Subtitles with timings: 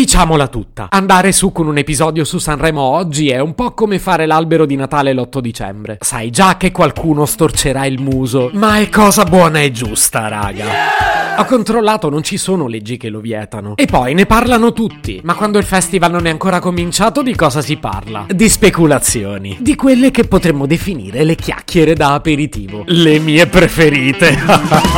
[0.00, 4.24] Diciamola tutta, andare su con un episodio su Sanremo oggi è un po' come fare
[4.24, 5.98] l'albero di Natale l'8 dicembre.
[6.00, 11.36] Sai già che qualcuno storcerà il muso, ma è cosa buona e giusta, raga.
[11.36, 13.76] Ho controllato, non ci sono leggi che lo vietano.
[13.76, 15.20] E poi ne parlano tutti.
[15.22, 18.24] Ma quando il festival non è ancora cominciato, di cosa si parla?
[18.26, 19.58] Di speculazioni.
[19.60, 22.84] Di quelle che potremmo definire le chiacchiere da aperitivo.
[22.86, 24.34] Le mie preferite.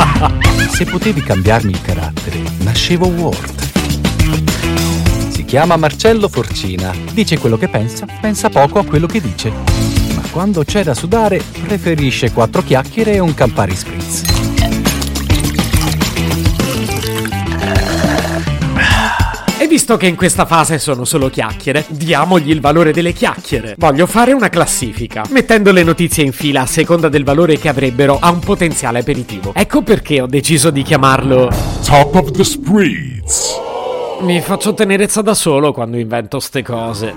[0.70, 4.91] Se potevi cambiarmi il carattere, nascevo Ward.
[5.52, 6.94] Chiama Marcello Forcina.
[7.12, 9.50] Dice quello che pensa, pensa poco a quello che dice.
[10.14, 14.22] Ma quando c'è da sudare, preferisce quattro chiacchiere e un Campari Spritz.
[19.58, 23.74] E visto che in questa fase sono solo chiacchiere, diamogli il valore delle chiacchiere.
[23.76, 28.16] Voglio fare una classifica, mettendo le notizie in fila a seconda del valore che avrebbero
[28.18, 29.52] a un potenziale aperitivo.
[29.54, 31.50] Ecco perché ho deciso di chiamarlo
[31.84, 33.71] Top of the Spritz.
[34.22, 37.16] Mi faccio tenerezza da solo quando invento ste cose.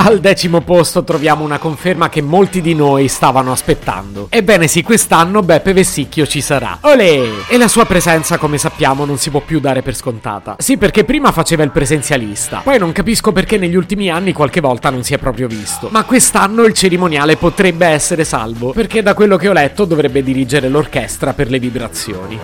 [0.00, 4.26] Al decimo posto troviamo una conferma che molti di noi stavano aspettando.
[4.30, 6.78] Ebbene sì, quest'anno Beppe Vessicchio ci sarà.
[6.82, 7.28] Olè!
[7.48, 10.56] E la sua presenza, come sappiamo, non si può più dare per scontata.
[10.58, 12.60] Sì, perché prima faceva il presenzialista.
[12.64, 15.88] Poi non capisco perché negli ultimi anni qualche volta non si è proprio visto.
[15.92, 20.68] Ma quest'anno il cerimoniale potrebbe essere salvo, perché da quello che ho letto dovrebbe dirigere
[20.68, 22.40] l'orchestra per le vibrazioni.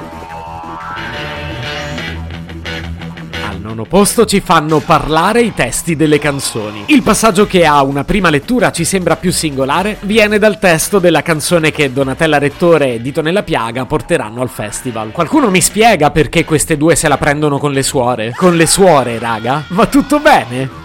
[3.74, 6.84] Nono posto ci fanno parlare i testi delle canzoni.
[6.86, 11.22] Il passaggio che a una prima lettura ci sembra più singolare viene dal testo della
[11.22, 15.10] canzone che Donatella Rettore e Dito nella Piaga porteranno al festival.
[15.10, 18.32] Qualcuno mi spiega perché queste due se la prendono con le suore?
[18.36, 19.64] Con le suore, raga?
[19.68, 20.83] Va tutto bene?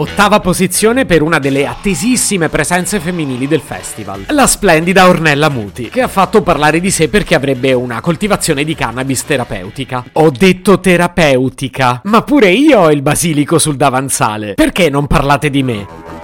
[0.00, 6.02] Ottava posizione per una delle attesissime presenze femminili del festival, la splendida Ornella Muti, che
[6.02, 10.04] ha fatto parlare di sé perché avrebbe una coltivazione di cannabis terapeutica.
[10.12, 14.54] Ho detto terapeutica, ma pure io ho il basilico sul davanzale.
[14.54, 16.17] Perché non parlate di me?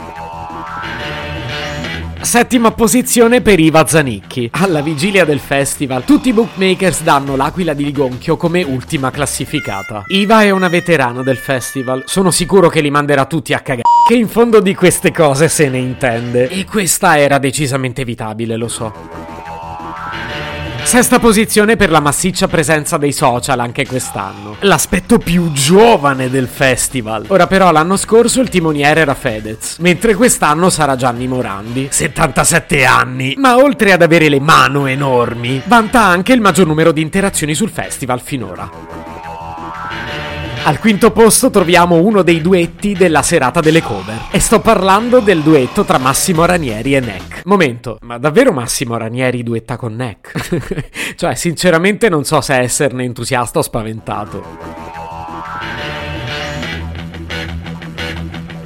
[2.24, 4.48] Settima posizione per Iva Zanicchi.
[4.52, 10.04] Alla vigilia del festival, tutti i bookmakers danno l'Aquila di Ligonchio come ultima classificata.
[10.06, 13.82] Iva è una veterana del festival, sono sicuro che li manderà tutti a cagare.
[14.08, 16.48] Che in fondo di queste cose se ne intende.
[16.48, 19.23] E questa era decisamente evitabile, lo so.
[20.84, 24.56] Sesta posizione per la massiccia presenza dei social anche quest'anno.
[24.61, 27.25] L'aspetto più giovane del festival.
[27.28, 33.34] Ora però l'anno scorso il timoniere era Fedez, mentre quest'anno sarà Gianni Morandi, 77 anni.
[33.39, 37.71] Ma oltre ad avere le mano enormi, vanta anche il maggior numero di interazioni sul
[37.71, 39.03] festival finora.
[40.66, 44.28] Al quinto posto troviamo uno dei duetti della serata delle cover.
[44.30, 47.42] E sto parlando del duetto tra Massimo Ranieri e Neck.
[47.44, 51.16] Momento, ma davvero Massimo Ranieri duetta con Neck?
[51.16, 55.03] cioè, sinceramente non so se esserne entusiasta o spaventato.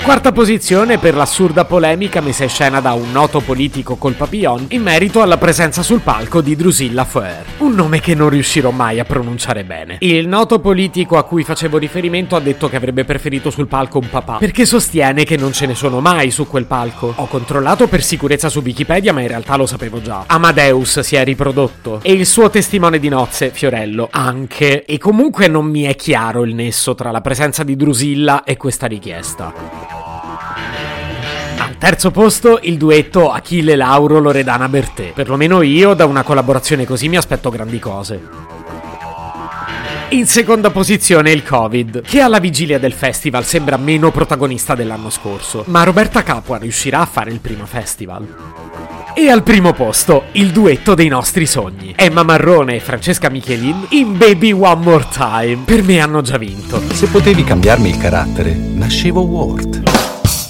[0.09, 4.81] Quarta posizione per l'assurda polemica messa in scena da un noto politico col papillon in
[4.81, 9.05] merito alla presenza sul palco di Drusilla Foer, un nome che non riuscirò mai a
[9.05, 9.99] pronunciare bene.
[10.01, 14.09] Il noto politico a cui facevo riferimento ha detto che avrebbe preferito sul palco un
[14.09, 17.13] papà, perché sostiene che non ce ne sono mai su quel palco.
[17.15, 20.25] Ho controllato per sicurezza su Wikipedia, ma in realtà lo sapevo già.
[20.27, 24.87] Amadeus si è riprodotto e il suo testimone di nozze, Fiorello, anche.
[24.87, 28.87] E comunque non mi è chiaro il nesso tra la presenza di Drusilla e questa
[28.87, 29.98] richiesta.
[31.79, 35.13] Terzo posto il duetto Achille Lauro Loredana Bertè.
[35.15, 38.21] Perlomeno io da una collaborazione così mi aspetto grandi cose.
[40.11, 45.63] In seconda posizione il Covid, che alla vigilia del festival sembra meno protagonista dell'anno scorso,
[45.67, 48.27] ma Roberta Capua riuscirà a fare il primo festival.
[49.15, 51.93] E al primo posto, il duetto dei nostri sogni.
[51.95, 55.59] Emma Marrone e Francesca Michelin in Baby One More Time.
[55.65, 56.81] Per me hanno già vinto.
[56.93, 60.08] Se potevi cambiarmi il carattere, nascevo Ward.